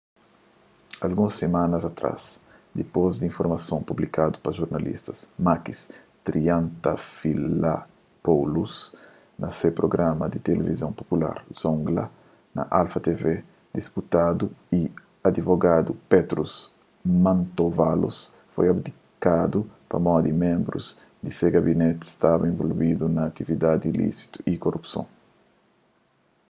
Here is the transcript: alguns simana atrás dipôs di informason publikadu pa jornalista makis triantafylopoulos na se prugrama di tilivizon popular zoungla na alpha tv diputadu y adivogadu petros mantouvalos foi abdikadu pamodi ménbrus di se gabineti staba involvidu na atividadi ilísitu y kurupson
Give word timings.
alguns 1.05 1.31
simana 1.41 1.77
atrás 1.89 2.23
dipôs 2.77 3.11
di 3.19 3.25
informason 3.31 3.79
publikadu 3.89 4.35
pa 4.43 4.49
jornalista 4.59 5.11
makis 5.47 5.79
triantafylopoulos 6.27 8.73
na 9.41 9.49
se 9.59 9.67
prugrama 9.77 10.25
di 10.33 10.37
tilivizon 10.47 10.91
popular 10.99 11.37
zoungla 11.61 12.05
na 12.55 12.63
alpha 12.79 12.99
tv 13.07 13.23
diputadu 13.77 14.45
y 14.79 14.81
adivogadu 15.27 15.91
petros 16.11 16.53
mantouvalos 17.25 18.17
foi 18.53 18.65
abdikadu 18.73 19.59
pamodi 19.91 20.31
ménbrus 20.43 20.85
di 21.23 21.31
se 21.37 21.45
gabineti 21.55 22.03
staba 22.15 22.45
involvidu 22.53 23.05
na 23.15 23.21
atividadi 23.29 23.85
ilísitu 23.91 24.37
y 24.51 24.53
kurupson 24.63 25.05